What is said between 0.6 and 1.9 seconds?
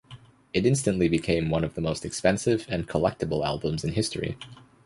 instantly became one of the